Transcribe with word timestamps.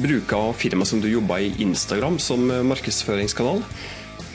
bruker 0.00 0.52
firma 0.56 0.86
som 0.88 1.00
du 1.02 1.08
jobber 1.10 1.42
i 1.44 1.54
Instagram 1.62 2.18
som 2.22 2.46
markedsføringskanal. 2.70 3.62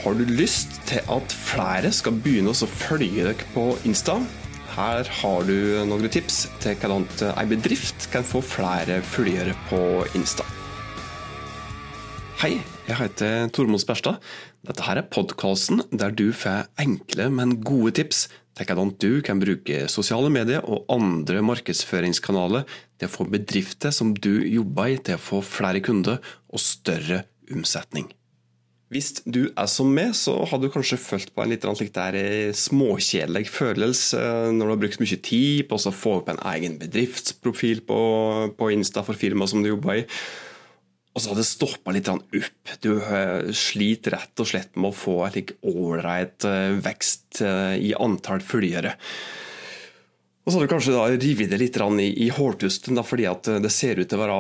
Har 0.03 0.17
du 0.17 0.25
lyst 0.29 0.77
til 0.85 1.01
at 1.09 1.33
flere 1.33 1.89
skal 1.95 2.17
begynne 2.21 2.53
å 2.53 2.69
følge 2.69 3.25
dere 3.25 3.47
på 3.55 3.71
Insta? 3.89 4.19
Her 4.75 5.07
har 5.21 5.47
du 5.47 5.55
noen 5.87 6.11
tips 6.11 6.45
til 6.61 6.75
hvordan 6.81 7.07
en 7.31 7.49
bedrift 7.49 8.09
kan 8.13 8.25
få 8.27 8.43
flere 8.43 8.99
følgere 9.01 9.55
på 9.69 9.79
Insta. 10.19 10.45
Hei, 12.41 12.59
jeg 12.85 12.99
heter 12.99 13.47
Tormod 13.55 13.81
Sperstad. 13.81 14.19
Dette 14.67 14.83
her 14.85 14.99
er 14.99 15.07
podkasten 15.07 15.85
der 15.95 16.11
du 16.11 16.27
får 16.35 16.67
enkle, 16.83 17.29
men 17.31 17.61
gode 17.63 17.95
tips 18.01 18.25
til 18.55 18.71
at 18.71 18.99
du 19.03 19.21
kan 19.25 19.39
bruke 19.41 19.85
sosiale 19.91 20.31
medier 20.31 20.63
og 20.63 20.85
andre 20.91 21.41
markedsføringskanaler 21.43 22.63
til 22.99 23.09
å 23.09 23.11
få 23.11 23.27
bedrifter 23.27 23.91
som 23.91 24.13
du 24.15 24.45
jobber 24.47 24.93
i, 24.93 24.99
til 24.99 25.17
å 25.17 25.21
få 25.21 25.41
flere 25.43 25.83
kunder 25.83 26.21
og 26.47 26.63
større 26.63 27.25
omsetning. 27.51 28.07
Hvis 28.93 29.15
du 29.25 29.47
er 29.49 29.67
som 29.67 29.89
meg, 29.91 30.13
så 30.15 30.37
har 30.45 30.61
du 30.61 30.69
kanskje 30.71 30.99
følt 31.01 31.31
på 31.33 31.41
en 31.41 31.51
litt 31.51 31.65
eh, 31.65 32.53
småkjedelig 32.53 33.47
følelse 33.49 34.19
eh, 34.21 34.49
når 34.53 34.61
du 34.61 34.71
har 34.71 34.81
brukt 34.83 35.01
mye 35.01 35.17
tid 35.25 35.65
på 35.67 35.79
å 35.81 35.93
få 35.93 36.19
opp 36.21 36.29
en 36.31 36.41
egen 36.53 36.77
bedriftsprofil 36.79 37.81
på, 37.89 37.99
på 38.55 38.69
Insta 38.75 39.03
for 39.03 39.17
firmaet 39.17 39.51
som 39.51 39.65
du 39.65 39.73
jobber 39.73 40.03
i. 40.03 40.05
Og 41.15 41.23
så 41.23 41.31
har 41.31 41.39
det 41.39 41.47
stoppa 41.47 41.93
litt 41.95 42.09
opp. 42.11 42.27
Du 42.83 42.91
eh, 42.99 43.47
sliter 43.55 44.17
rett 44.17 44.41
og 44.43 44.49
slett 44.49 44.75
med 44.75 44.91
å 44.91 44.97
få 44.99 45.21
en 45.23 45.53
ålreit 45.71 46.43
eh, 46.49 46.75
vekst 46.83 47.39
eh, 47.45 47.77
i 47.79 47.93
antall 47.95 48.43
følgere. 48.43 48.97
Og 50.43 50.51
så 50.51 50.59
har 50.59 50.67
du 50.67 50.73
kanskje 50.73 50.93
da 50.97 51.05
revet 51.13 51.53
det 51.53 51.61
litt 51.61 51.79
i, 52.03 52.09
i 52.27 52.29
hårtusten, 52.35 52.99
fordi 53.07 53.29
at 53.31 53.47
det 53.63 53.71
ser 53.73 53.97
ut 53.97 54.11
til 54.11 54.19
å 54.19 54.25
være 54.25 54.39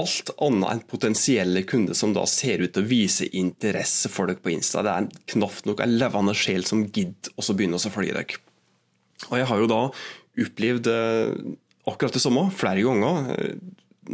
alt 0.00 0.32
annet 0.42 0.72
enn 0.72 0.82
potensielle 0.90 1.62
kunder 1.68 1.96
som 1.96 2.12
da 2.14 2.26
ser 2.28 2.60
ut 2.64 2.74
til 2.74 2.82
å 2.82 2.90
vise 2.90 3.30
interesse 3.38 4.10
for 4.10 4.28
dere 4.28 4.42
på 4.42 4.52
Insta. 4.52 4.82
Det 4.82 4.92
er 4.92 5.08
knapt 5.36 5.70
nok 5.70 5.80
en 5.80 5.94
levende 5.94 6.34
sjel 6.36 6.66
som 6.66 6.82
gidder 6.90 7.32
å 7.38 7.54
begynne 7.54 7.78
å 7.78 7.94
følge 7.94 8.18
dere. 8.18 8.42
Og 9.30 9.38
jeg 9.38 9.48
har 9.48 9.62
jo 9.62 9.70
da 9.70 9.80
opplevd 10.40 10.90
akkurat 11.90 12.18
det 12.18 12.22
samme 12.22 12.48
flere 12.54 12.82
ganger 12.82 13.54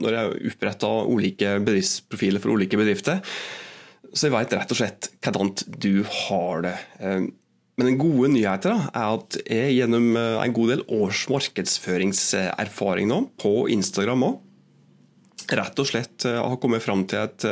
når 0.00 0.16
jeg 0.16 0.52
oppretta 0.52 0.90
ulike 1.08 1.56
bedriftsprofiler 1.64 2.42
for 2.42 2.56
ulike 2.56 2.78
bedrifter, 2.80 3.22
så 4.16 4.28
jeg 4.28 4.36
vet 4.36 4.54
rett 4.56 4.72
og 4.72 4.78
slett 4.78 5.10
hvordan 5.24 5.52
du 5.82 5.92
har 6.04 6.64
det. 6.66 6.76
Eh, 7.00 7.26
men 7.76 7.90
den 7.90 8.00
gode 8.00 8.30
nyheten 8.32 8.86
er 8.88 9.06
at 9.18 9.36
jeg 9.44 9.76
gjennom 9.76 10.16
eh, 10.16 10.40
en 10.40 10.56
god 10.56 10.72
del 10.72 10.84
års 10.96 11.26
markedsføringserfaring 11.32 13.10
nå, 13.10 13.22
på 13.40 13.54
Instagram 13.74 14.26
òg, 14.30 14.42
rett 15.56 15.82
og 15.82 15.90
slett 15.90 16.26
eh, 16.28 16.40
har 16.40 16.60
kommet 16.62 16.84
fram 16.84 17.04
til 17.10 17.26
et, 17.26 17.48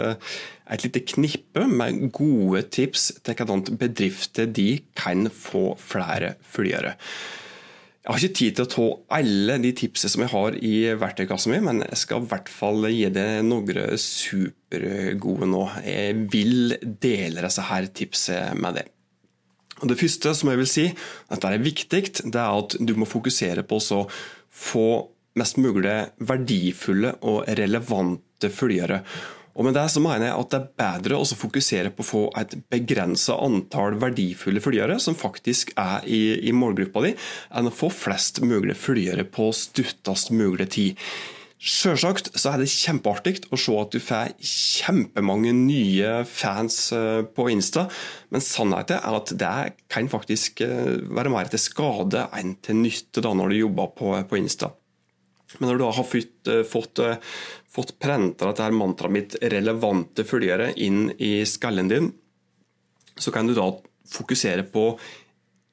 et 0.72 0.86
lite 0.86 1.04
knippe 1.12 1.66
med 1.68 2.08
gode 2.16 2.64
tips 2.74 3.10
til 3.20 3.36
hvordan 3.38 3.66
bedrifter 3.80 4.48
de 4.48 4.70
kan 4.96 5.28
få 5.28 5.74
flere 5.80 6.36
følgere. 6.54 6.96
Jeg 8.04 8.12
har 8.12 8.20
ikke 8.20 8.36
tid 8.36 8.56
til 8.56 8.66
å 8.66 8.68
ta 8.68 8.86
alle 9.16 9.54
de 9.62 9.70
tipsene 9.72 10.12
som 10.12 10.22
jeg 10.26 10.32
har 10.34 10.56
i 10.60 10.72
verktøykassa 11.00 11.48
mi, 11.48 11.60
men 11.64 11.78
jeg 11.86 12.00
skal 12.02 12.20
i 12.20 12.28
hvert 12.28 12.50
fall 12.52 12.84
gi 12.92 13.06
deg 13.08 13.38
noen 13.48 13.94
supergode 13.96 15.48
nå. 15.48 15.62
Jeg 15.88 16.18
vil 16.34 16.74
dele 17.00 17.46
disse 17.46 17.64
her 17.64 17.88
tipsene 17.96 18.58
med 18.60 18.76
deg. 18.76 18.90
Og 19.80 19.88
det 19.88 19.96
første 20.02 20.34
som 20.36 20.52
jeg 20.52 20.60
vil 20.60 20.68
si, 20.68 20.84
at 21.32 21.40
det 21.40 21.54
er 21.54 21.64
viktig, 21.64 22.02
det 22.28 22.42
er 22.42 22.60
at 22.60 22.76
du 22.76 22.92
må 23.00 23.08
fokusere 23.08 23.64
på 23.64 23.80
å 23.80 24.04
få 24.52 24.86
mest 25.40 25.56
mulig 25.58 25.96
verdifulle 26.28 27.16
og 27.24 27.48
relevante 27.56 28.52
følgere. 28.52 29.00
Og 29.54 29.66
med 29.66 29.76
det 29.76 29.86
så 29.92 30.02
mener 30.02 30.28
jeg 30.28 30.38
at 30.38 30.50
det 30.50 30.58
er 30.58 30.72
bedre 30.80 31.20
å 31.20 31.38
fokusere 31.38 31.92
på 31.94 32.02
å 32.02 32.08
få 32.08 32.22
et 32.40 32.56
begrensa 32.72 33.36
antall 33.38 34.00
verdifulle 34.02 34.62
følgere, 34.62 34.98
som 35.02 35.14
faktisk 35.18 35.70
er 35.78 36.02
i, 36.10 36.40
i 36.48 36.54
målgruppa 36.54 37.04
di, 37.06 37.14
enn 37.54 37.70
å 37.70 37.74
få 37.74 37.92
flest 37.94 38.42
mulig 38.42 38.74
følgere 38.78 39.26
på 39.30 39.52
stuttest 39.54 40.34
mulig 40.34 40.68
tid. 40.74 41.06
Sjølsagt 41.64 42.32
så 42.36 42.50
er 42.50 42.60
det 42.60 42.68
kjempeartig 42.68 43.46
å 43.54 43.56
se 43.56 43.72
at 43.80 43.94
du 43.94 44.02
får 44.02 44.34
kjempemange 44.44 45.54
nye 45.56 46.18
fans 46.28 46.76
eh, 46.92 47.22
på 47.24 47.46
Insta, 47.54 47.86
men 48.34 48.44
sannheten 48.44 48.98
er 48.98 49.16
at 49.16 49.32
det 49.40 49.54
kan 49.88 50.10
faktisk 50.12 50.60
eh, 50.66 50.98
være 51.14 51.32
mer 51.32 51.48
til 51.48 51.62
skade 51.62 52.26
enn 52.36 52.58
til 52.60 52.82
nytte 52.82 53.24
da 53.24 53.32
når 53.38 53.54
du 53.54 53.62
jobber 53.62 53.94
på, 53.96 54.12
på 54.28 54.42
Insta. 54.42 54.74
Men 55.58 55.70
når 55.70 55.78
du 55.78 55.84
da 55.84 55.90
har 55.94 56.06
fått, 56.08 56.50
eh, 56.50 56.62
fått, 56.66 56.98
eh, 56.98 57.16
fått 57.74 57.96
prenta 57.98 58.50
dette 58.50 58.70
mantraet 58.70 59.12
mitt 59.12 59.36
'relevante 59.42 60.24
følgere' 60.24 60.72
inn 60.76 61.10
i 61.18 61.44
skallen 61.46 61.90
din, 61.90 62.12
så 63.18 63.32
kan 63.32 63.46
du 63.46 63.54
da 63.54 63.68
fokusere 64.10 64.62
på 64.62 64.98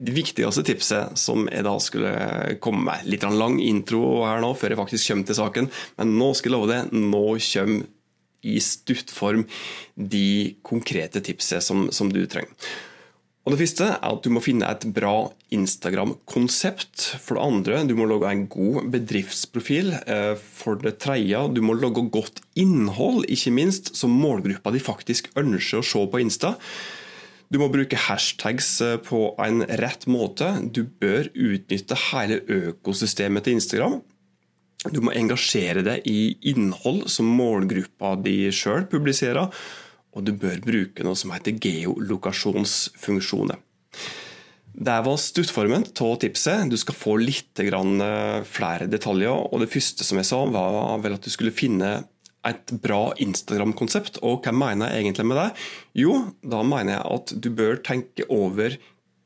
det 0.01 0.13
viktigste 0.15 0.63
tipset 0.65 1.17
som 1.19 1.45
jeg 1.51 1.63
da 1.63 1.75
skulle 1.79 2.57
komme 2.59 2.87
med. 2.89 3.05
Litt 3.05 3.23
lang 3.23 3.59
intro 3.61 4.23
her 4.25 4.41
nå, 4.41 4.53
før 4.57 4.73
jeg 4.73 4.81
faktisk 4.81 5.11
kommer 5.11 5.29
til 5.29 5.37
saken, 5.37 5.71
men 5.97 6.15
nå 6.17 6.31
skal 6.33 6.49
jeg 6.49 6.57
love 6.57 6.71
det, 6.71 6.81
nå 6.91 7.25
kommer 7.37 7.83
i 8.41 8.57
stuttform 8.57 9.43
de 9.93 10.57
konkrete 10.65 11.21
tipsene 11.21 11.61
som, 11.61 11.83
som 11.93 12.09
du 12.09 12.23
trenger. 12.25 12.49
Og 13.41 13.55
Det 13.55 13.57
første 13.63 13.85
er 13.89 14.03
at 14.05 14.21
du 14.21 14.29
må 14.29 14.41
finne 14.43 14.67
et 14.69 14.83
bra 14.93 15.31
Instagram-konsept. 15.49 17.07
For 17.23 17.39
det 17.39 17.45
andre, 17.47 17.79
du 17.89 17.95
må 17.97 18.05
lage 18.05 18.29
en 18.29 18.43
god 18.51 18.91
bedriftsprofil. 18.93 19.95
Eh, 20.05 20.35
for 20.37 20.77
det 20.77 20.99
tredje, 21.01 21.41
du 21.49 21.63
må 21.65 21.73
lage 21.73 22.05
godt 22.13 22.43
innhold, 22.53 23.25
ikke 23.25 23.55
minst, 23.57 23.95
som 23.97 24.13
målgruppa 24.13 24.73
di 24.75 24.83
faktisk 24.83 25.31
ønsker 25.41 25.81
å 25.81 25.87
se 25.89 26.05
på 26.05 26.21
Insta. 26.21 26.53
Du 27.51 27.57
må 27.59 27.67
bruke 27.73 27.97
hashtags 27.97 28.75
eh, 28.85 28.97
på 29.01 29.33
en 29.41 29.65
rett 29.81 30.05
måte. 30.05 30.53
Du 30.69 30.85
bør 30.85 31.33
utnytte 31.33 31.97
hele 32.11 32.43
økosystemet 32.45 33.49
til 33.49 33.57
Instagram. 33.57 34.03
Du 34.93 35.01
må 35.01 35.17
engasjere 35.17 35.81
deg 35.85 36.05
i 36.09 36.35
innhold 36.53 37.07
som 37.09 37.29
målgruppa 37.29 38.15
di 38.21 38.51
sjøl 38.53 38.85
publiserer 38.89 39.49
og 40.11 40.25
du 40.27 40.33
bør 40.35 40.59
bruke 40.63 41.03
noe 41.05 41.15
som 41.17 41.31
heter 41.35 41.59
geolokasjonsfunksjoner. 41.61 43.57
Det 44.71 44.97
var 45.03 45.19
stuttformen 45.19 45.83
av 45.83 46.15
tipset. 46.21 46.69
Du 46.71 46.77
skal 46.79 46.95
få 46.95 47.17
litt 47.19 47.59
eh, 47.59 48.43
flere 48.47 48.87
detaljer. 48.87 49.31
og 49.51 49.59
Det 49.59 49.71
første 49.71 50.07
som 50.07 50.17
jeg 50.19 50.29
sa, 50.29 50.45
var 50.47 51.01
vel 51.03 51.17
at 51.17 51.25
du 51.27 51.31
skulle 51.33 51.51
finne 51.55 52.03
et 52.47 52.73
bra 52.81 53.11
Instagram-konsept. 53.21 54.21
Og 54.23 54.45
hva 54.45 54.53
mener 54.55 54.89
jeg 54.89 55.05
egentlig 55.05 55.27
med 55.27 55.41
det? 55.41 55.49
Jo, 56.01 56.15
da 56.41 56.63
mener 56.63 56.97
jeg 56.97 57.05
at 57.17 57.35
du 57.35 57.49
bør 57.53 57.81
tenke 57.83 58.27
over 58.31 58.79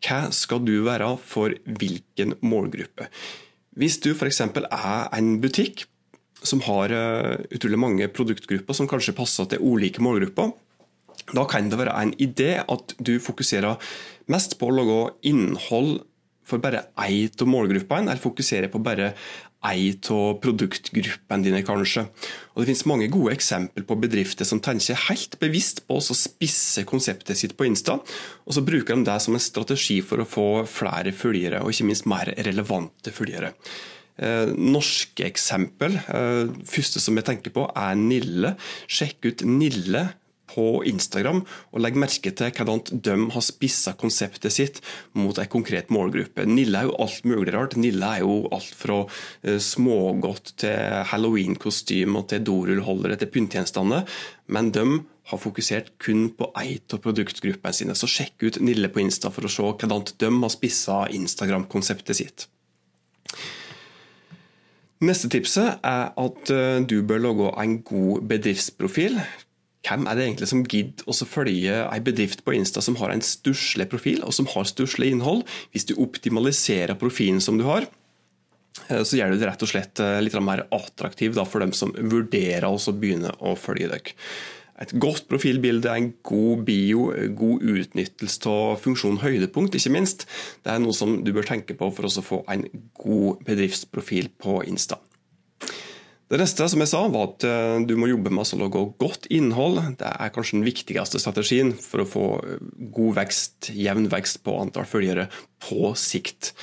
hva 0.05 0.21
skal 0.35 0.61
du 0.65 0.79
være 0.85 1.13
for 1.21 1.53
hvilken 1.65 2.35
målgruppe. 2.45 3.07
Hvis 3.75 3.99
du 4.03 4.13
f.eks. 4.15 4.41
er 4.41 5.07
en 5.17 5.35
butikk 5.43 5.85
som 6.45 6.61
har 6.65 6.93
eh, 6.93 7.41
utrolig 7.55 7.79
mange 7.81 8.09
produktgrupper 8.13 8.77
som 8.77 8.89
kanskje 8.89 9.15
passer 9.17 9.49
til 9.49 9.63
ulike 9.65 10.03
målgrupper, 10.03 10.53
da 11.33 11.45
kan 11.49 11.69
det 11.71 11.79
være 11.79 11.95
en 12.01 12.13
idé 12.21 12.57
at 12.61 12.95
du 12.99 13.17
fokuserer 13.23 13.79
mest 14.31 14.57
på 14.59 14.69
å 14.69 14.75
lage 14.75 14.99
innhold 15.29 16.03
for 16.45 16.61
bare 16.61 16.85
ei 17.01 17.25
av 17.25 17.49
målgruppene, 17.49 18.11
eller 18.11 18.21
fokuserer 18.21 18.69
på 18.69 18.81
bare 18.85 19.13
ei 19.65 19.87
av 20.13 20.35
produktgruppene 20.43 21.41
dine, 21.47 21.63
kanskje. 21.65 22.05
Og 22.53 22.61
Det 22.61 22.67
finnes 22.69 22.85
mange 22.85 23.09
gode 23.09 23.33
eksempler 23.33 23.85
på 23.87 23.97
bedrifter 23.97 24.45
som 24.45 24.61
tenker 24.61 24.99
helt 25.07 25.39
bevisst 25.41 25.81
på 25.87 25.97
å 25.97 26.15
spisse 26.15 26.85
konseptet 26.85 27.39
sitt 27.39 27.57
på 27.57 27.65
Insta, 27.65 27.97
og 27.97 28.53
så 28.53 28.61
bruker 28.61 28.95
de 28.95 29.09
det 29.09 29.17
som 29.21 29.33
en 29.33 29.41
strategi 29.41 30.01
for 30.05 30.21
å 30.21 30.29
få 30.29 30.47
flere 30.69 31.15
følgere, 31.15 31.63
og 31.63 31.73
ikke 31.73 31.89
minst 31.89 32.05
mer 32.05 32.29
relevante 32.37 33.13
følgere. 33.15 33.55
Eh, 34.17 34.53
norske 34.55 35.25
eksempel. 35.27 35.97
Eh, 35.97 36.53
første 36.63 37.01
som 37.03 37.17
jeg 37.17 37.25
tenker 37.27 37.51
på, 37.51 37.65
er 37.75 37.97
Nille. 37.99 38.53
Sjekk 38.87 39.25
ut 39.27 39.43
Nille 39.49 40.05
på 40.55 40.67
Instagram, 40.87 41.43
og 41.73 41.83
legg 41.83 41.97
merke 41.99 42.31
til 42.31 42.53
hvordan 42.55 43.03
de 43.05 43.15
har 43.35 43.45
spissa 43.45 43.95
konseptet 43.99 44.55
sitt 44.55 44.81
mot 45.19 45.37
en 45.37 45.51
konkret 45.51 45.91
målgruppe. 45.93 46.47
Nille 46.47 46.79
er 46.79 46.89
jo 46.89 46.95
alt 47.05 47.27
mulig 47.27 47.53
rart. 47.55 47.75
Nille 47.79 48.13
er 48.15 48.23
jo 48.23 48.45
alt 48.55 48.71
fra 48.79 49.01
eh, 49.43 49.59
smågodt 49.59 50.55
til 50.63 51.03
halloween-kostyme 51.11 52.23
til 52.31 52.47
dorullholdere 52.47 53.19
til 53.19 53.31
pyntegjenstander. 53.35 54.07
Men 54.47 54.71
de 54.71 54.85
har 55.31 55.41
fokusert 55.41 55.95
kun 56.01 56.27
på 56.37 56.51
ei 56.61 56.77
av 56.93 57.01
produktgruppene 57.01 57.73
sine. 57.73 57.95
Så 57.97 58.09
sjekk 58.09 58.45
ut 58.45 58.59
Nille 58.63 58.91
på 58.93 59.01
Insta 59.01 59.31
for 59.33 59.47
å 59.47 59.51
se 59.51 59.65
hvordan 59.65 60.05
de 60.21 60.33
har 60.41 60.53
spissa 60.53 61.05
Instagram-konseptet 61.17 62.21
sitt. 62.21 62.45
Neste 65.05 65.27
tipset 65.29 65.81
er 65.83 66.13
at 66.15 66.51
eh, 66.53 66.79
du 66.87 67.01
bør 67.03 67.25
lage 67.25 67.49
en 67.61 67.79
god 67.83 68.23
bedriftsprofil 68.29 69.19
hvem 69.85 70.07
er 70.09 70.17
det 70.17 70.25
egentlig 70.25 70.49
som 70.51 70.63
gidder 70.65 71.05
å 71.09 71.27
følge 71.29 71.77
en 71.85 72.05
bedrift 72.05 72.41
på 72.45 72.55
Insta 72.57 72.83
som 72.83 72.97
har 73.01 73.13
en 73.13 73.23
stusslig 73.25 73.87
profil 73.91 74.25
og 74.25 74.33
som 74.35 74.49
har 74.51 74.67
stusslig 74.69 75.11
innhold, 75.13 75.45
hvis 75.71 75.87
du 75.89 75.95
optimaliserer 76.01 76.97
profilen 76.99 77.43
som 77.43 77.61
du 77.61 77.67
har? 77.69 77.87
så 78.85 79.17
gjør 79.17 79.31
du 79.31 79.39
det 79.39 79.47
rett 79.47 79.63
og 79.63 79.69
slett 79.71 80.01
litt 80.21 80.35
mer 80.43 80.65
attraktiv 80.75 81.37
for 81.47 81.63
dem 81.63 81.71
som 81.73 81.93
vurderer 81.95 82.67
å 82.67 82.93
begynne 82.93 83.31
å 83.39 83.55
følge 83.55 83.87
dere. 83.87 84.13
Et 84.83 84.91
godt 84.99 85.29
profilbilde, 85.31 85.87
en 85.87 86.09
god 86.27 86.65
bio, 86.67 87.05
god 87.39 87.63
utnyttelse 87.63 88.51
av 88.51 88.81
funksjonen 88.83 89.21
høydepunkt, 89.21 89.77
ikke 89.79 89.93
minst. 89.95 90.25
Det 90.65 90.73
er 90.73 90.81
noe 90.83 90.95
som 90.95 91.21
du 91.23 91.31
bør 91.35 91.47
tenke 91.47 91.77
på 91.79 91.87
for 91.95 92.09
å 92.09 92.25
få 92.25 92.41
en 92.51 92.65
god 92.99 93.45
bedriftsprofil 93.47 94.33
på 94.35 94.59
Insta. 94.67 94.99
Det 96.25 96.39
neste 96.41 96.65
som 96.71 96.81
jeg 96.81 96.89
sa, 96.89 97.03
var 97.13 97.27
at 97.27 97.45
eh, 97.45 97.79
du 97.85 97.93
må 98.01 98.07
jobbe 98.09 98.31
med 98.33 98.49
å 98.49 98.57
lage 98.63 98.81
godt 99.01 99.27
innhold. 99.33 99.77
Det 99.99 100.09
er 100.09 100.31
kanskje 100.33 100.57
den 100.57 100.65
viktigste 100.65 101.21
strategien 101.21 101.75
for 101.77 102.01
å 102.01 102.07
få 102.09 102.25
eh, 102.41 102.63
god 102.95 103.19
vekst, 103.19 103.69
jevn 103.77 104.07
vekst 104.09 104.41
på 104.45 104.55
antall 104.57 104.87
følgere 104.89 105.27
på 105.61 105.93
sikt. 105.99 106.55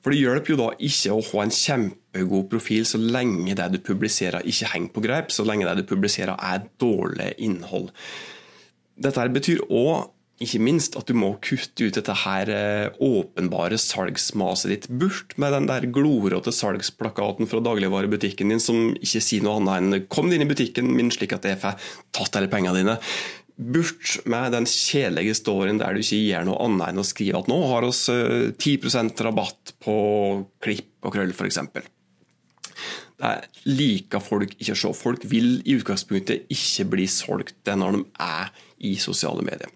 For 0.00 0.14
Det 0.14 0.20
hjelper 0.20 0.54
jo 0.54 0.60
da 0.60 0.68
ikke 0.78 1.16
å 1.16 1.24
ha 1.32 1.42
en 1.42 1.52
kjempegod 1.52 2.46
profil 2.52 2.86
så 2.88 3.02
lenge 3.02 3.58
det 3.58 3.66
du 3.74 3.80
publiserer 3.82 4.46
ikke 4.46 4.70
henger 4.76 4.94
på 4.94 5.04
greip, 5.04 5.34
så 5.34 5.44
lenge 5.44 5.66
det 5.66 5.82
du 5.82 5.90
publiserer 5.90 6.38
er 6.38 6.62
dårlig 6.80 7.34
innhold. 7.42 7.90
Dette 9.00 9.26
betyr 9.34 9.66
òg 9.66 10.06
ikke 10.40 10.60
minst 10.64 10.96
at 10.96 11.10
du 11.10 11.16
må 11.18 11.34
kutte 11.44 11.90
ut 11.90 11.96
dette 11.98 12.14
her 12.22 12.50
eh, 12.54 13.00
åpenbare 13.04 13.76
salgsmaset 13.80 14.72
ditt. 14.72 14.86
Bort 14.88 15.34
med 15.40 15.52
den 15.52 15.68
der 15.68 15.84
glorete 15.92 16.52
salgsplakaten 16.54 17.48
fra 17.50 17.60
dagligvarebutikken 17.64 18.52
din 18.52 18.62
som 18.62 18.94
ikke 18.96 19.20
sier 19.24 19.44
noe 19.44 19.58
annet 19.60 19.76
enn 19.76 20.06
'kom 20.08 20.30
deg 20.30 20.40
inn 20.40 20.46
i 20.46 20.50
butikken 20.50 20.88
min 20.96 21.12
slik 21.12 21.34
at 21.36 21.44
jeg 21.44 21.60
får 21.60 21.76
tatt 22.16 22.40
alle 22.40 22.48
pengene 22.48 22.80
dine'. 22.80 22.96
Bort 23.60 24.14
med 24.24 24.56
den 24.56 24.64
kjedelige 24.64 25.36
storyen 25.36 25.78
der 25.82 25.92
du 25.92 26.00
ikke 26.00 26.22
gjør 26.24 26.46
noe 26.48 26.62
annet 26.64 26.88
enn 26.88 27.02
å 27.02 27.04
skrive 27.04 27.42
at 27.42 27.50
nå 27.52 27.60
har 27.68 27.84
oss 27.84 28.06
10 28.08 28.80
eh, 28.88 29.10
rabatt 29.20 29.74
på 29.84 29.96
klipp 30.64 31.04
og 31.04 31.12
krøll, 31.12 31.36
f.eks. 31.36 31.60
Det 33.20 33.34
liker 33.68 34.24
folk 34.24 34.56
ikke 34.56 34.72
å 34.72 34.80
se. 34.80 34.94
Folk 34.96 35.28
vil 35.28 35.60
i 35.68 35.76
utgangspunktet 35.76 36.48
ikke 36.48 36.88
bli 36.96 37.04
solgt 37.04 37.68
når 37.68 37.98
de 37.98 38.02
er 38.24 38.48
i 38.88 38.96
sosiale 38.96 39.44
medier. 39.44 39.68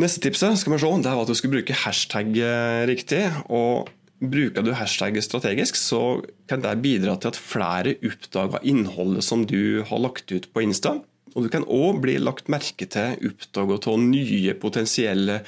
Neste 0.00 0.22
tipset 0.24 0.56
skal 0.56 0.72
vi 0.72 0.80
se, 0.80 0.90
det 1.04 1.10
var 1.12 1.26
at 1.26 1.28
du 1.28 1.36
skal 1.36 1.52
bruke 1.52 1.76
hashtag 1.76 2.36
eh, 2.40 2.82
riktig. 2.88 3.24
og 3.52 3.90
Bruker 4.20 4.64
du 4.64 4.74
hashtag 4.76 5.16
strategisk, 5.24 5.76
så 5.80 6.20
kan 6.48 6.60
det 6.60 6.74
bidra 6.84 7.16
til 7.16 7.32
at 7.32 7.40
flere 7.40 7.94
oppdager 8.04 8.64
innholdet 8.68 9.24
som 9.24 9.46
du 9.48 9.80
har 9.88 10.00
lagt 10.00 10.32
ut 10.32 10.48
på 10.52 10.64
Insta. 10.64 10.98
Og 11.34 11.44
Du 11.44 11.48
kan 11.52 11.64
òg 11.64 12.00
bli 12.04 12.18
lagt 12.20 12.48
merke 12.52 12.88
til 12.88 13.16
oppdaget 13.28 13.88
av 13.88 14.00
nye 14.00 14.56
potensielle 14.60 15.40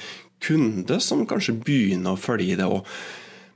kunder 0.43 1.01
som 1.01 1.25
kanskje 1.29 1.57
begynner 1.61 2.13
å 2.13 2.19
følge 2.19 2.57
det. 2.57 2.65
òg. 2.65 2.85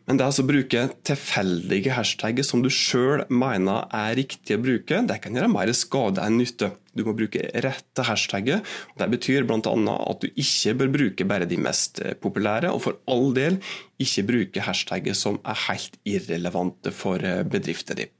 men 0.07 0.17
det 0.17 0.25
altså 0.25 0.45
å 0.45 0.47
bruke 0.47 0.89
tilfeldige 1.03 1.91
hashtagger 1.97 2.43
som 2.43 2.61
du 2.63 2.69
sjøl 2.69 3.25
mener 3.27 3.89
er 3.91 4.15
riktig 4.15 4.55
å 4.55 4.61
bruke, 4.63 5.01
det 5.03 5.21
kan 5.21 5.35
gjøre 5.35 5.51
mer 5.51 5.73
skade 5.73 6.23
enn 6.23 6.37
nytte. 6.37 6.71
Du 6.97 7.05
må 7.07 7.15
bruke 7.17 7.43
rette 7.63 8.05
hashtagger. 8.07 8.63
Det 8.97 9.09
betyr 9.13 9.45
bl.a. 9.47 9.61
at 9.61 10.23
du 10.23 10.27
ikke 10.33 10.75
bør 10.81 10.93
bruke 10.97 11.27
bare 11.29 11.47
de 11.49 11.59
mest 11.61 12.01
eh, 12.03 12.17
populære, 12.17 12.73
og 12.73 12.83
for 12.87 12.99
all 13.07 13.33
del 13.37 13.61
ikke 14.01 14.27
bruke 14.27 14.65
hashtagger 14.65 15.17
som 15.17 15.39
er 15.45 15.65
helt 15.67 15.99
irrelevante 16.05 16.93
for 16.95 17.23
eh, 17.23 17.43
bedriften 17.47 18.01
din. 18.01 18.13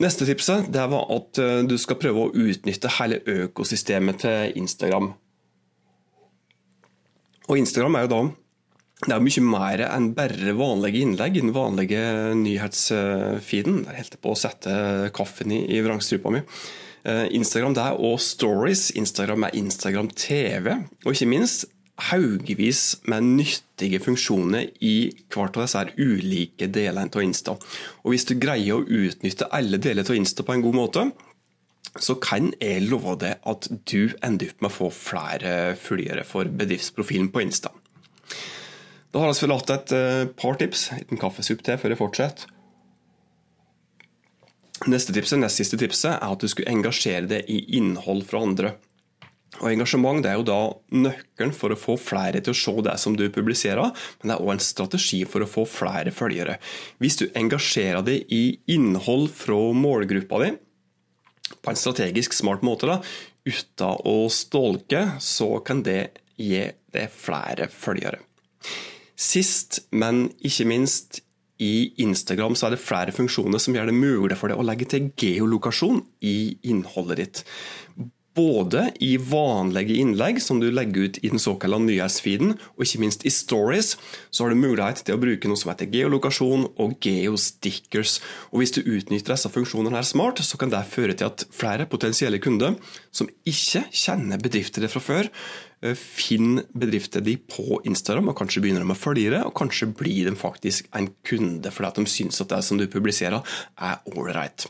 Neste 0.00 0.24
tipset 0.24 0.70
det 0.72 0.86
var 0.88 1.10
at 1.12 1.38
eh, 1.42 1.62
du 1.68 1.76
skal 1.80 2.00
prøve 2.00 2.26
å 2.26 2.32
utnytte 2.32 2.92
hele 2.96 3.20
økosystemet 3.28 4.22
til 4.24 4.60
Instagram. 4.62 5.12
Og 7.50 7.58
Instagram 7.58 7.98
er 7.98 8.06
jo 8.06 8.12
da 8.14 8.20
det 9.00 9.14
er 9.14 9.22
mye 9.24 9.42
mer 9.46 9.80
enn 9.86 10.10
bare 10.16 10.52
vanlige 10.58 11.00
innlegg 11.00 11.38
i 11.38 11.42
den 11.44 11.54
vanlige 11.56 12.02
nyhetsfeeden. 12.36 13.84
Der 13.86 13.96
holdt 13.96 14.16
jeg 14.16 14.20
på 14.20 14.34
å 14.34 14.38
sette 14.38 14.74
kaffen 15.16 15.54
i, 15.56 15.62
i 15.72 15.80
vrangstrupa 15.84 16.32
mi. 16.34 16.42
Eh, 17.08 17.30
Instagram 17.38 17.78
det 17.78 17.86
er 17.86 17.96
også 17.96 18.34
stories. 18.36 18.90
Instagram 19.00 19.48
er 19.48 19.56
Instagram 19.56 20.10
TV. 20.12 20.74
Og 21.06 21.14
ikke 21.14 21.30
minst 21.32 21.64
haugevis 22.10 23.00
med 23.08 23.24
nyttige 23.38 24.00
funksjoner 24.04 24.68
i 24.84 24.94
hvert 25.32 25.56
av 25.56 25.64
disse 25.64 25.86
ulike 25.96 26.68
delene 26.72 27.08
av 27.08 27.24
Insta. 27.24 27.56
Og 28.04 28.12
Hvis 28.12 28.28
du 28.28 28.36
greier 28.40 28.78
å 28.78 28.84
utnytte 28.84 29.48
alle 29.48 29.80
deler 29.80 30.04
av 30.04 30.16
Insta 30.16 30.44
på 30.44 30.56
en 30.56 30.64
god 30.64 30.76
måte, 30.76 31.10
så 31.96 32.20
kan 32.20 32.52
jeg 32.60 32.84
love 32.86 33.16
deg 33.24 33.40
at 33.48 33.66
du 33.88 34.12
ender 34.22 34.52
opp 34.52 34.60
med 34.60 34.70
å 34.70 34.76
få 34.76 34.90
flere 34.94 35.54
følgere 35.80 36.28
for 36.28 36.44
bedriftsprofilen 36.44 37.32
på 37.32 37.48
Insta. 37.48 37.72
Da 39.10 39.24
har 39.24 39.32
vi 39.32 39.42
forlatt 39.42 39.70
et 39.74 39.92
eh, 39.96 40.24
par 40.38 40.58
tips. 40.60 40.90
En 41.10 41.20
kaffesupp 41.20 41.64
til 41.66 41.78
før 41.80 41.94
jeg 41.94 42.00
fortsetter. 42.00 42.56
Neste 44.88 45.12
tipset, 45.12 45.36
nest 45.42 45.60
siste 45.60 45.76
tipset 45.76 46.14
er 46.14 46.30
at 46.32 46.40
du 46.40 46.48
skulle 46.48 46.70
engasjere 46.72 47.26
deg 47.28 47.50
i 47.52 47.58
innhold 47.76 48.22
fra 48.28 48.40
andre. 48.46 48.76
Og 49.60 49.66
Engasjement 49.68 50.24
er 50.24 50.38
jo 50.38 50.46
da 50.46 50.60
nøkkelen 50.94 51.52
for 51.52 51.74
å 51.74 51.76
få 51.76 51.96
flere 52.00 52.40
til 52.40 52.54
å 52.54 52.56
se 52.56 52.72
det 52.86 52.94
som 53.02 53.16
du 53.18 53.26
publiserer, 53.34 53.90
men 54.20 54.30
det 54.30 54.36
er 54.36 54.44
òg 54.46 54.54
en 54.54 54.62
strategi 54.64 55.18
for 55.28 55.44
å 55.44 55.50
få 55.50 55.66
flere 55.68 56.14
følgere. 56.14 56.56
Hvis 57.02 57.18
du 57.20 57.26
engasjerer 57.36 58.06
deg 58.06 58.32
i 58.32 58.44
innhold 58.72 59.28
fra 59.36 59.58
målgruppa 59.76 60.40
di, 60.46 60.54
på 61.60 61.72
en 61.72 61.80
strategisk 61.82 62.38
smart 62.38 62.64
måte, 62.64 62.88
da, 62.88 63.00
uten 63.44 64.00
å 64.08 64.16
stolke, 64.32 65.02
så 65.20 65.58
kan 65.66 65.82
det 65.84 66.00
gi 66.40 66.62
deg 66.94 67.12
flere 67.12 67.68
følgere. 67.74 68.22
Sist, 69.20 69.82
men 69.92 70.30
ikke 70.40 70.68
minst, 70.70 71.20
i 71.60 71.92
Instagram 72.00 72.54
så 72.56 72.70
er 72.70 72.72
det 72.72 72.80
flere 72.80 73.12
funksjoner 73.12 73.60
som 73.60 73.74
gjør 73.76 73.90
det 73.90 73.96
mulig 73.98 74.38
for 74.40 74.48
deg 74.48 74.56
å 74.56 74.64
legge 74.64 74.86
til 74.88 75.10
geolokasjon 75.20 75.98
i 76.24 76.36
innholdet 76.72 77.20
ditt 77.20 77.42
både 78.40 78.84
i 79.02 79.16
vanlige 79.18 79.96
innlegg 80.00 80.38
som 80.42 80.60
du 80.62 80.68
legger 80.70 81.08
ut 81.08 81.18
i 81.20 81.30
den 81.32 81.42
såkalte 81.42 81.80
nyhetsfeeden, 81.82 82.54
og 82.76 82.84
ikke 82.84 83.02
minst 83.02 83.24
i 83.26 83.32
stories, 83.34 83.96
så 84.30 84.44
har 84.44 84.54
du 84.54 84.60
mulighet 84.60 85.02
til 85.04 85.16
å 85.16 85.20
bruke 85.20 85.50
noe 85.50 85.58
som 85.58 85.72
heter 85.72 85.90
geolokasjon 85.92 86.68
og 86.80 86.94
geostickers. 87.04 88.18
Og 88.52 88.62
Hvis 88.62 88.74
du 88.76 88.82
utnytter 88.84 89.34
disse 89.34 89.50
funksjonene 89.50 89.98
her 89.98 90.06
smart, 90.06 90.42
så 90.46 90.60
kan 90.60 90.70
det 90.72 90.84
føre 90.92 91.16
til 91.16 91.30
at 91.30 91.46
flere 91.54 91.88
potensielle 91.90 92.40
kunder 92.42 92.78
som 93.10 93.30
ikke 93.48 93.86
kjenner 93.90 94.40
bedrifter 94.42 94.86
fra 94.88 95.02
før, 95.02 95.32
eh, 95.82 95.96
finner 95.98 96.66
bedrifter 96.72 97.24
de 97.24 97.36
på 97.40 97.80
Instagram, 97.84 98.32
og 98.32 98.38
kanskje 98.40 98.64
begynner 98.64 98.84
de 98.84 98.94
å 98.94 98.98
følge 98.98 99.34
det, 99.36 99.44
og 99.46 99.56
kanskje 99.58 99.92
blir 100.00 100.30
de 100.30 100.36
faktisk 100.38 100.90
en 100.96 101.10
kunde 101.26 101.72
fordi 101.74 101.92
at 101.92 102.02
de 102.02 102.10
syns 102.10 102.42
at 102.42 102.52
det 102.52 102.62
som 102.66 102.80
du 102.80 102.88
publiserer 102.90 103.40
er 103.76 104.14
ålreit. 104.14 104.68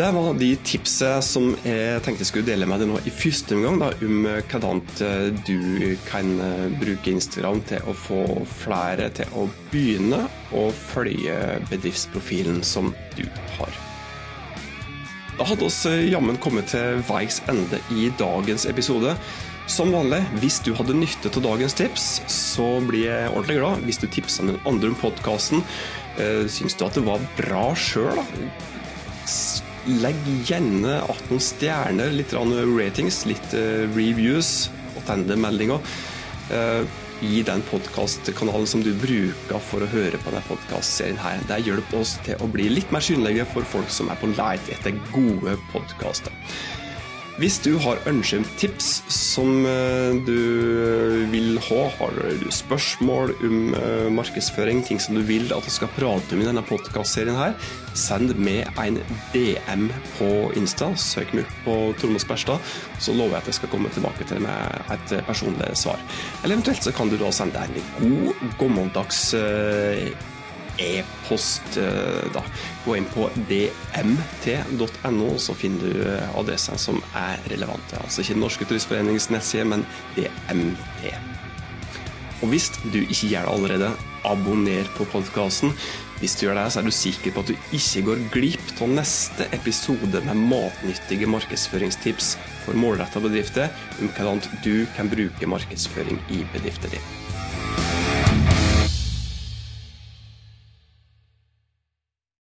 Det 0.00 0.06
var 0.14 0.36
de 0.38 0.48
tipsene 0.64 1.20
som 1.20 1.50
jeg 1.60 2.00
tenkte 2.00 2.22
jeg 2.22 2.28
skulle 2.30 2.46
dele 2.46 2.64
med 2.68 2.80
deg 2.80 2.88
nå 2.88 3.00
i 3.04 3.12
første 3.12 3.58
omgang, 3.58 3.82
om 4.06 4.28
hvordan 4.48 4.80
eh, 5.04 5.26
du 5.44 5.92
kan 6.06 6.30
eh, 6.40 6.70
bruke 6.80 7.12
Instagram 7.12 7.60
til 7.68 7.90
å 7.90 7.96
få 8.06 8.22
flere 8.62 9.10
til 9.18 9.36
å 9.36 9.44
begynne 9.74 10.22
å 10.56 10.64
følge 10.72 11.36
bedriftsprofilen 11.68 12.64
som 12.64 12.94
du 13.18 13.26
har. 13.58 13.89
Da 15.40 15.46
hadde 15.48 15.70
vi 15.72 15.88
eh, 15.88 16.10
jammen 16.12 16.36
kommet 16.36 16.68
til 16.74 17.00
veis 17.08 17.40
ende 17.48 17.80
i 17.96 18.10
dagens 18.20 18.66
episode. 18.68 19.16
Som 19.70 19.94
vanlig, 19.94 20.20
hvis 20.42 20.58
du 20.66 20.74
hadde 20.76 20.98
nytte 20.98 21.30
av 21.32 21.44
dagens 21.46 21.76
tips, 21.78 22.06
så 22.28 22.66
blir 22.84 23.06
jeg 23.06 23.30
ordentlig 23.30 23.56
glad. 23.62 23.84
Hvis 23.86 24.02
du 24.02 24.06
tipser 24.10 24.50
den 24.50 24.60
andre 24.68 24.90
om 24.90 24.98
podkasten, 24.98 25.62
syns 26.50 26.74
du 26.74 26.82
at 26.84 26.98
det 26.98 27.04
var 27.06 27.22
bra 27.38 27.68
sjøl, 27.78 28.18
da? 28.18 28.24
Legg 29.86 30.18
gjerne 30.44 30.98
att 31.00 31.30
noen 31.30 31.40
stjerner, 31.40 32.10
litt 32.12 32.34
ratings, 32.34 33.24
litt 33.24 33.54
eh, 33.56 33.86
reviews 33.96 34.68
og 34.98 35.06
tendemeldinger 35.06 35.80
uh, 36.50 36.82
i 37.22 37.42
den 37.44 37.62
podkastkanalen 37.68 38.66
som 38.66 38.82
du 38.84 38.90
bruker 38.96 39.60
for 39.70 39.84
å 39.84 39.88
høre 39.92 40.20
på 40.20 40.32
denne 40.32 40.44
podkastserien. 40.48 41.44
Det 41.48 41.60
hjelper 41.66 42.00
oss 42.00 42.16
til 42.24 42.40
å 42.40 42.48
bli 42.50 42.70
litt 42.72 42.92
mer 42.94 43.04
synlige 43.04 43.44
for 43.52 43.66
folk 43.68 43.90
som 43.92 44.08
er 44.12 44.20
på 44.20 44.30
leit 44.32 44.70
etter 44.72 44.96
gode 45.12 45.58
podkaster. 45.72 46.32
Hvis 47.40 47.56
du 47.64 47.70
har 47.80 47.96
ønsker 48.04 48.42
tips 48.60 48.88
som 49.08 49.62
eh, 49.64 50.18
du 50.26 51.22
vil 51.32 51.56
ha, 51.70 51.78
har 51.96 52.18
du 52.36 52.50
spørsmål 52.52 53.32
om 53.46 53.54
eh, 53.78 54.08
markedsføring, 54.12 54.82
ting 54.84 55.00
som 55.00 55.16
du 55.16 55.22
vil 55.24 55.48
at 55.56 55.64
du 55.64 55.72
skal 55.72 55.88
prate 55.94 56.36
om 56.36 56.42
i 56.42 56.48
denne 56.50 56.60
podkastserien 56.68 57.38
her, 57.38 57.54
send 57.96 58.34
med 58.36 58.68
en 58.82 58.98
DM 59.32 59.86
på 60.18 60.28
Insta. 60.60 60.90
Søk 61.00 61.32
meg 61.32 61.46
opp 61.46 61.62
på 61.64 61.76
Tormod 62.02 62.20
Sperstad, 62.20 62.60
så 63.00 63.16
lover 63.16 63.38
jeg 63.38 63.46
at 63.46 63.48
jeg 63.54 63.58
skal 63.62 63.72
komme 63.72 63.94
tilbake 63.94 64.28
til 64.28 64.44
med 64.44 64.92
et 64.92 65.16
personlig 65.24 65.72
svar. 65.80 66.04
Eller 66.42 66.58
eventuelt 66.58 66.84
så 66.84 66.92
kan 66.92 67.08
du 67.08 67.16
da 67.16 67.32
sende 67.32 67.64
en 67.64 67.80
god, 68.02 68.44
gammeldags 68.60 69.30
eh, 69.40 70.10
e-post. 70.80 71.78
da. 72.34 72.42
Gå 72.84 72.96
inn 72.96 73.08
på 73.12 73.28
dmt.no, 73.48 75.30
så 75.38 75.54
finner 75.54 75.84
du 75.84 76.04
adressene 76.40 76.80
som 76.80 77.00
er 77.16 77.40
relevante. 77.52 78.00
Altså 78.00 78.24
ikke 78.24 78.38
Den 78.38 78.46
norske 78.46 78.68
turistforenings 78.68 79.30
nettside, 79.30 79.68
men 79.68 79.86
DMT. 80.16 81.10
Og 82.40 82.48
hvis 82.52 82.70
du 82.88 83.02
ikke 83.02 83.34
gjør 83.34 83.48
det 83.48 83.56
allerede, 83.56 83.90
abonner 84.24 84.88
på 84.96 85.06
podkasten. 85.12 85.74
Hvis 86.20 86.34
du 86.36 86.44
gjør 86.44 86.58
det, 86.58 86.66
så 86.72 86.80
er 86.80 86.88
du 86.88 86.92
sikker 86.92 87.32
på 87.32 87.44
at 87.44 87.52
du 87.52 87.76
ikke 87.76 88.02
går 88.10 88.24
glipp 88.34 88.82
av 88.84 88.92
neste 88.92 89.46
episode 89.56 90.20
med 90.26 90.42
matnyttige 90.50 91.28
markedsføringstips 91.32 92.34
for 92.66 92.76
målretta 92.76 93.22
bedrifter 93.24 93.72
om 94.00 94.12
hvordan 94.18 94.44
du 94.64 94.84
kan 94.96 95.08
bruke 95.12 95.48
markedsføring 95.48 96.20
i 96.28 96.44
bedriften 96.52 96.96
din. 96.96 97.19